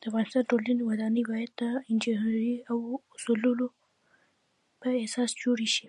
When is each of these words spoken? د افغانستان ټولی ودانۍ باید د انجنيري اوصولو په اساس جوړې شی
د 0.00 0.02
افغانستان 0.08 0.42
ټولی 0.50 0.72
ودانۍ 0.88 1.22
باید 1.30 1.50
د 1.60 1.62
انجنيري 1.90 2.54
اوصولو 2.72 3.66
په 4.80 4.88
اساس 5.04 5.30
جوړې 5.42 5.68
شی 5.74 5.86